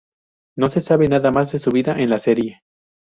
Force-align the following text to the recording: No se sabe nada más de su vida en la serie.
No 0.57 0.67
se 0.67 0.81
sabe 0.81 1.07
nada 1.07 1.29
más 1.29 1.51
de 1.51 1.59
su 1.59 1.69
vida 1.69 2.01
en 2.01 2.09
la 2.09 2.17
serie. 2.17 2.63